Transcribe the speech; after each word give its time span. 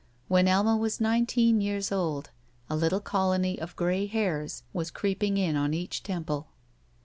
When 0.27 0.47
Alma 0.47 0.75
was 0.75 0.99
nineteen 0.99 1.61
years 1.61 1.91
old 1.91 2.31
a 2.71 2.75
little 2.75 2.99
colony 3.01 3.59
of 3.61 3.75
gray 3.75 4.07
hairs 4.07 4.63
was 4.73 4.89
creeping 4.89 5.37
in 5.37 5.55
on 5.55 5.75
each 5.75 6.01
temple. 6.01 6.47